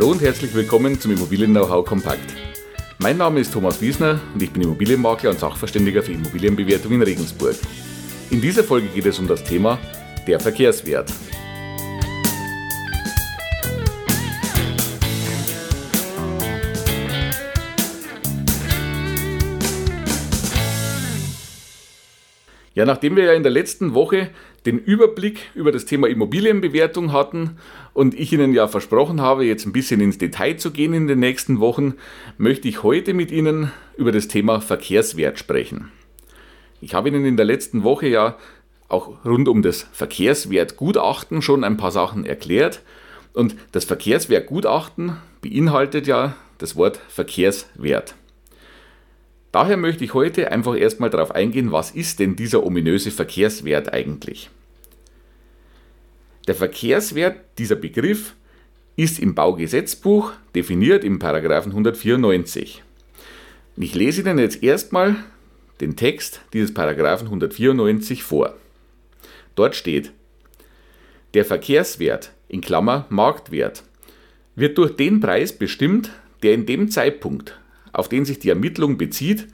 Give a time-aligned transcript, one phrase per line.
[0.00, 2.34] Hallo und herzlich willkommen zum Immobilien-Know-how Kompakt.
[3.00, 7.56] Mein Name ist Thomas Wiesner und ich bin Immobilienmakler und Sachverständiger für Immobilienbewertung in Regensburg.
[8.30, 9.78] In dieser Folge geht es um das Thema
[10.26, 11.12] der Verkehrswert.
[22.80, 24.30] Ja, nachdem wir ja in der letzten Woche
[24.64, 27.58] den Überblick über das Thema Immobilienbewertung hatten
[27.92, 31.18] und ich Ihnen ja versprochen habe, jetzt ein bisschen ins Detail zu gehen in den
[31.18, 31.96] nächsten Wochen,
[32.38, 35.92] möchte ich heute mit Ihnen über das Thema Verkehrswert sprechen.
[36.80, 38.38] Ich habe Ihnen in der letzten Woche ja
[38.88, 42.80] auch rund um das Verkehrswertgutachten schon ein paar Sachen erklärt
[43.34, 48.14] und das Verkehrswertgutachten beinhaltet ja das Wort Verkehrswert.
[49.52, 54.50] Daher möchte ich heute einfach erstmal darauf eingehen, was ist denn dieser ominöse Verkehrswert eigentlich?
[56.46, 58.34] Der Verkehrswert, dieser Begriff,
[58.96, 62.82] ist im Baugesetzbuch definiert im Paragraphen 194.
[63.76, 65.16] Ich lese Ihnen jetzt erstmal
[65.80, 68.54] den Text dieses Paragraphen 194 vor.
[69.54, 70.12] Dort steht,
[71.34, 73.84] der Verkehrswert in Klammer Marktwert
[74.54, 76.10] wird durch den Preis bestimmt,
[76.42, 77.58] der in dem Zeitpunkt
[77.92, 79.48] auf den sich die Ermittlung bezieht,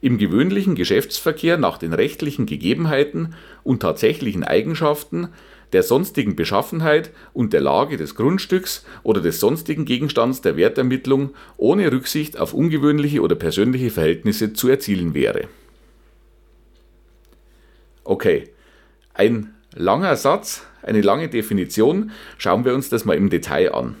[0.00, 5.28] im gewöhnlichen Geschäftsverkehr nach den rechtlichen Gegebenheiten und tatsächlichen Eigenschaften
[5.72, 11.92] der sonstigen Beschaffenheit und der Lage des Grundstücks oder des sonstigen Gegenstands der Wertermittlung ohne
[11.92, 15.48] Rücksicht auf ungewöhnliche oder persönliche Verhältnisse zu erzielen wäre.
[18.02, 18.48] Okay,
[19.14, 23.96] ein langer Satz, eine lange Definition, schauen wir uns das mal im Detail an.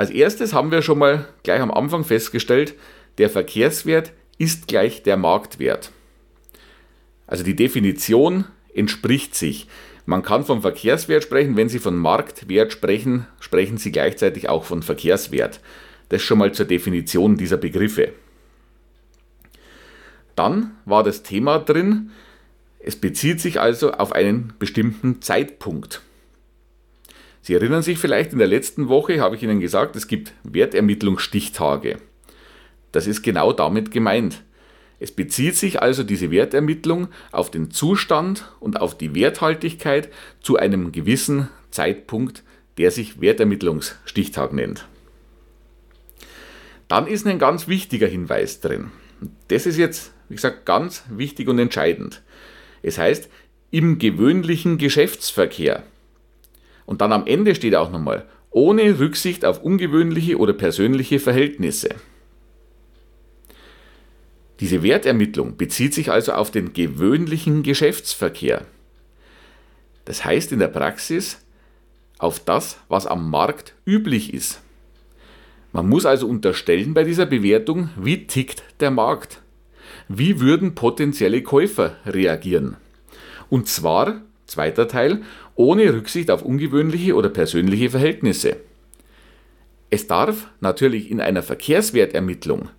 [0.00, 2.74] Als erstes haben wir schon mal gleich am Anfang festgestellt,
[3.18, 5.92] der Verkehrswert ist gleich der Marktwert.
[7.26, 9.68] Also die Definition entspricht sich.
[10.06, 14.82] Man kann vom Verkehrswert sprechen, wenn Sie von Marktwert sprechen, sprechen Sie gleichzeitig auch von
[14.82, 15.60] Verkehrswert.
[16.08, 18.14] Das schon mal zur Definition dieser Begriffe.
[20.34, 22.10] Dann war das Thema drin,
[22.78, 26.00] es bezieht sich also auf einen bestimmten Zeitpunkt.
[27.42, 31.98] Sie erinnern sich vielleicht, in der letzten Woche habe ich Ihnen gesagt, es gibt Wertermittlungsstichtage.
[32.92, 34.42] Das ist genau damit gemeint.
[34.98, 40.10] Es bezieht sich also diese Wertermittlung auf den Zustand und auf die Werthaltigkeit
[40.42, 42.42] zu einem gewissen Zeitpunkt,
[42.76, 44.86] der sich Wertermittlungsstichtag nennt.
[46.88, 48.90] Dann ist ein ganz wichtiger Hinweis drin.
[49.48, 52.22] Das ist jetzt, wie gesagt, ganz wichtig und entscheidend.
[52.82, 53.30] Es heißt,
[53.70, 55.84] im gewöhnlichen Geschäftsverkehr
[56.90, 61.90] und dann am Ende steht auch nochmal, ohne Rücksicht auf ungewöhnliche oder persönliche Verhältnisse.
[64.58, 68.66] Diese Wertermittlung bezieht sich also auf den gewöhnlichen Geschäftsverkehr.
[70.04, 71.40] Das heißt in der Praxis
[72.18, 74.60] auf das, was am Markt üblich ist.
[75.70, 79.42] Man muss also unterstellen bei dieser Bewertung, wie tickt der Markt?
[80.08, 82.78] Wie würden potenzielle Käufer reagieren?
[83.48, 85.22] Und zwar Zweiter Teil,
[85.60, 88.56] ohne Rücksicht auf ungewöhnliche oder persönliche Verhältnisse.
[89.90, 92.70] Es darf natürlich in einer Verkehrswertermittlung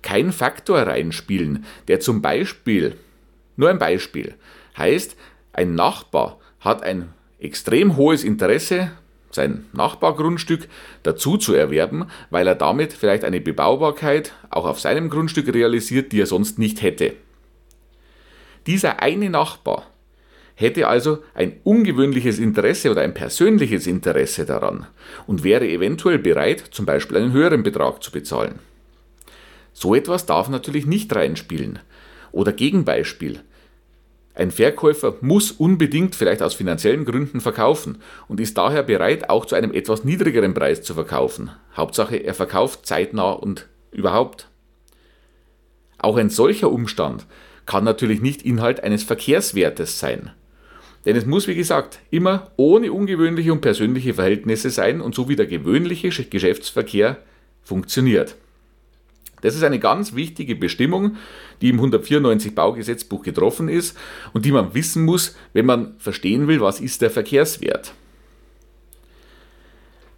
[0.00, 2.94] kein Faktor reinspielen, der zum Beispiel,
[3.56, 4.36] nur ein Beispiel,
[4.76, 5.16] heißt,
[5.52, 7.08] ein Nachbar hat ein
[7.40, 8.92] extrem hohes Interesse,
[9.32, 10.68] sein Nachbargrundstück
[11.02, 16.20] dazu zu erwerben, weil er damit vielleicht eine Bebaubarkeit auch auf seinem Grundstück realisiert, die
[16.20, 17.14] er sonst nicht hätte.
[18.68, 19.88] Dieser eine Nachbar
[20.58, 24.88] hätte also ein ungewöhnliches Interesse oder ein persönliches Interesse daran
[25.28, 28.58] und wäre eventuell bereit, zum Beispiel einen höheren Betrag zu bezahlen.
[29.72, 31.78] So etwas darf natürlich nicht reinspielen.
[32.32, 33.40] Oder Gegenbeispiel.
[34.34, 39.54] Ein Verkäufer muss unbedingt vielleicht aus finanziellen Gründen verkaufen und ist daher bereit, auch zu
[39.54, 41.50] einem etwas niedrigeren Preis zu verkaufen.
[41.76, 44.48] Hauptsache, er verkauft zeitnah und überhaupt.
[45.98, 47.26] Auch ein solcher Umstand
[47.64, 50.32] kann natürlich nicht Inhalt eines Verkehrswertes sein.
[51.04, 55.36] Denn es muss, wie gesagt, immer ohne ungewöhnliche und persönliche Verhältnisse sein und so wie
[55.36, 57.18] der gewöhnliche Geschäftsverkehr
[57.62, 58.36] funktioniert.
[59.40, 61.16] Das ist eine ganz wichtige Bestimmung,
[61.60, 63.96] die im 194 Baugesetzbuch getroffen ist
[64.32, 67.92] und die man wissen muss, wenn man verstehen will, was ist der Verkehrswert.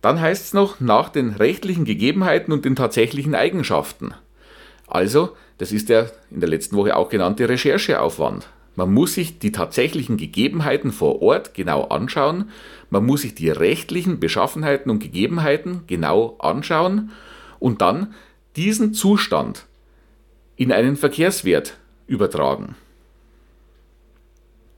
[0.00, 4.14] Dann heißt es noch nach den rechtlichen Gegebenheiten und den tatsächlichen Eigenschaften.
[4.86, 8.48] Also, das ist der in der letzten Woche auch genannte Rechercheaufwand.
[8.80, 12.48] Man muss sich die tatsächlichen Gegebenheiten vor Ort genau anschauen.
[12.88, 17.10] Man muss sich die rechtlichen Beschaffenheiten und Gegebenheiten genau anschauen
[17.58, 18.14] und dann
[18.56, 19.66] diesen Zustand
[20.56, 22.74] in einen Verkehrswert übertragen.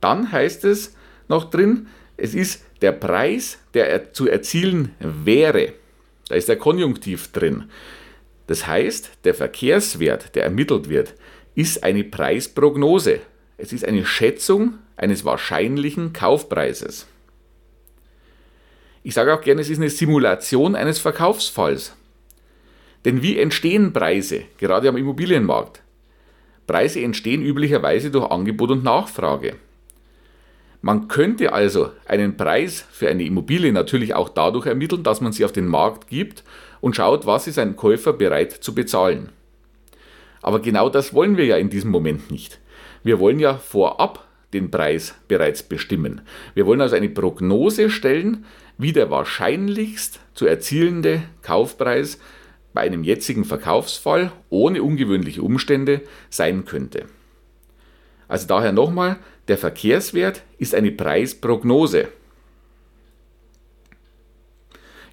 [0.01, 0.97] Dann heißt es
[1.29, 5.75] noch drin, Es ist der Preis, der zu erzielen wäre.
[6.29, 7.71] Da ist der Konjunktiv drin.
[8.49, 11.15] Das heißt, der Verkehrswert, der ermittelt wird,
[11.55, 13.21] ist eine Preisprognose.
[13.59, 17.07] Es ist eine Schätzung eines wahrscheinlichen Kaufpreises.
[19.03, 21.97] Ich sage auch gerne, es ist eine Simulation eines Verkaufsfalls.
[23.05, 25.83] Denn wie entstehen Preise, gerade am Immobilienmarkt?
[26.67, 29.57] Preise entstehen üblicherweise durch Angebot und Nachfrage.
[30.81, 35.45] Man könnte also einen Preis für eine Immobilie natürlich auch dadurch ermitteln, dass man sie
[35.45, 36.43] auf den Markt gibt
[36.81, 39.31] und schaut, was ist ein Käufer bereit zu bezahlen.
[40.43, 42.59] Aber genau das wollen wir ja in diesem Moment nicht.
[43.03, 46.21] Wir wollen ja vorab den Preis bereits bestimmen.
[46.55, 48.45] Wir wollen also eine Prognose stellen,
[48.79, 52.19] wie der wahrscheinlichst zu erzielende Kaufpreis
[52.75, 57.07] bei einem jetzigen Verkaufsfall ohne ungewöhnliche Umstände sein könnte.
[58.29, 59.17] Also daher nochmal,
[59.49, 62.09] der Verkehrswert ist eine Preisprognose.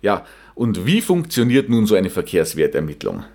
[0.01, 0.25] Ja,
[0.55, 3.25] und wie funktioniert nun so eine Verkehrswertermittlung?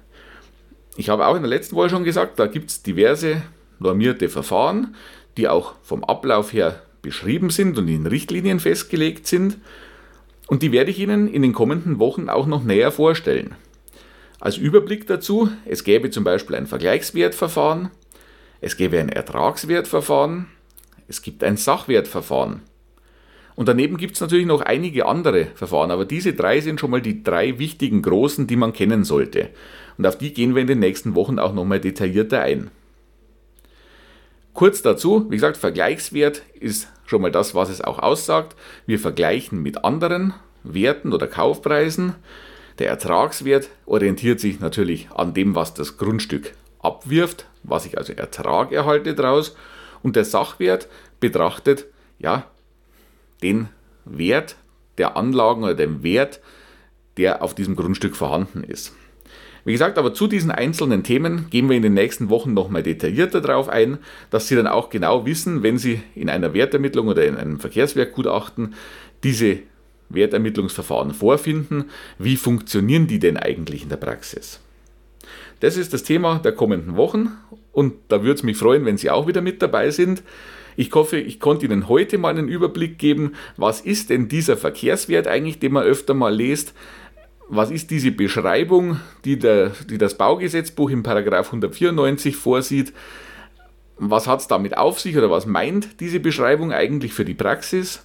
[0.97, 3.43] Ich habe auch in der letzten Woche schon gesagt, da gibt es diverse
[3.79, 4.95] normierte Verfahren,
[5.37, 9.59] die auch vom Ablauf her beschrieben sind und in Richtlinien festgelegt sind.
[10.47, 13.55] Und die werde ich Ihnen in den kommenden Wochen auch noch näher vorstellen.
[14.41, 17.91] Als Überblick dazu, es gäbe zum Beispiel ein Vergleichswertverfahren,
[18.61, 20.47] es gäbe ein Ertragswertverfahren,
[21.09, 22.63] es gibt ein Sachwertverfahren.
[23.57, 27.01] Und daneben gibt es natürlich noch einige andere Verfahren, aber diese drei sind schon mal
[27.01, 29.51] die drei wichtigen großen, die man kennen sollte.
[29.97, 32.71] Und auf die gehen wir in den nächsten Wochen auch nochmal detaillierter ein.
[34.55, 38.57] Kurz dazu, wie gesagt, Vergleichswert ist schon mal das, was es auch aussagt.
[38.87, 42.15] Wir vergleichen mit anderen Werten oder Kaufpreisen.
[42.79, 48.71] Der Ertragswert orientiert sich natürlich an dem, was das Grundstück abwirft, was ich also Ertrag
[48.71, 49.57] erhalte daraus.
[50.05, 51.87] Und der Sachwert betrachtet
[52.21, 52.47] ja
[53.43, 53.69] den
[54.05, 54.55] Wert
[54.99, 56.41] der Anlagen oder den Wert,
[57.17, 58.93] der auf diesem Grundstück vorhanden ist.
[59.65, 63.41] Wie gesagt, aber zu diesen einzelnen Themen gehen wir in den nächsten Wochen nochmal detaillierter
[63.41, 63.99] drauf ein,
[64.31, 68.75] dass Sie dann auch genau wissen, wenn Sie in einer Wertermittlung oder in einem Verkehrswertgutachten
[69.23, 69.61] diese
[70.11, 71.87] Wertermittlungsverfahren vorfinden,
[72.19, 74.61] wie funktionieren die denn eigentlich in der Praxis?
[75.61, 77.33] Das ist das Thema der kommenden Wochen
[77.73, 80.23] und da würde es mich freuen, wenn Sie auch wieder mit dabei sind.
[80.77, 85.27] Ich hoffe, ich konnte Ihnen heute mal einen Überblick geben, was ist denn dieser Verkehrswert
[85.27, 86.75] eigentlich, den man öfter mal liest
[87.57, 92.93] was ist diese Beschreibung, die, der, die das Baugesetzbuch im Paragraph 194 vorsieht?
[93.97, 98.05] Was hat es damit auf sich oder was meint diese Beschreibung eigentlich für die Praxis?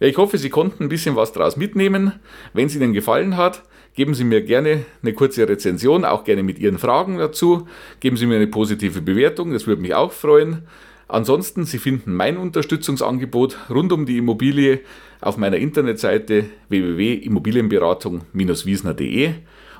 [0.00, 2.12] Ja, ich hoffe, Sie konnten ein bisschen was daraus mitnehmen.
[2.52, 3.62] Wenn es Ihnen gefallen hat,
[3.94, 7.68] geben Sie mir gerne eine kurze Rezension, auch gerne mit Ihren Fragen dazu.
[8.00, 10.66] Geben Sie mir eine positive Bewertung, das würde mich auch freuen.
[11.08, 14.80] Ansonsten, Sie finden mein Unterstützungsangebot rund um die Immobilie
[15.20, 19.32] auf meiner Internetseite www.immobilienberatung-wiesner.de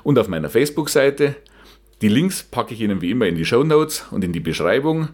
[0.03, 1.35] und auf meiner Facebook-Seite.
[2.01, 5.09] Die Links packe ich Ihnen wie immer in die Show Notes und in die Beschreibung.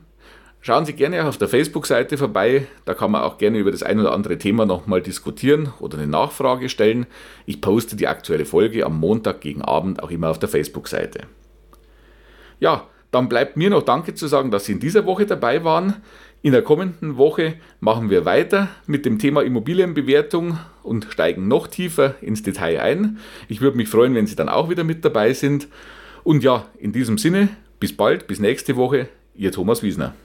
[0.64, 3.82] Schauen Sie gerne auch auf der Facebook-Seite vorbei, da kann man auch gerne über das
[3.82, 7.08] ein oder andere Thema nochmal diskutieren oder eine Nachfrage stellen.
[7.48, 11.22] Ich poste die aktuelle Folge am Montag gegen Abend auch immer auf der Facebook-Seite.
[12.60, 15.96] Ja, dann bleibt mir noch Danke zu sagen, dass Sie in dieser Woche dabei waren.
[16.42, 22.16] In der kommenden Woche machen wir weiter mit dem Thema Immobilienbewertung und steigen noch tiefer
[22.22, 23.20] ins Detail ein.
[23.48, 25.68] Ich würde mich freuen, wenn Sie dann auch wieder mit dabei sind.
[26.24, 30.16] Und ja, in diesem Sinne, bis bald, bis nächste Woche, Ihr Thomas Wiesner.